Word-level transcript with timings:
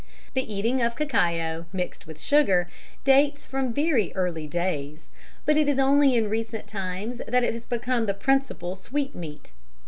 The 0.33 0.51
eating 0.51 0.81
of 0.81 0.95
cacao 0.95 1.67
mixed 1.71 2.07
with 2.07 2.19
sugar 2.19 2.67
dates 3.03 3.45
from 3.45 3.71
very 3.71 4.11
early 4.15 4.47
days, 4.47 5.09
but 5.45 5.57
it 5.57 5.67
is 5.67 5.77
only 5.77 6.15
in 6.15 6.27
recent 6.27 6.65
times 6.65 7.21
that 7.27 7.43
it 7.43 7.53
has 7.53 7.67
become 7.67 8.07
the 8.07 8.15
principal 8.15 8.75
sweetmeat. 8.75 9.51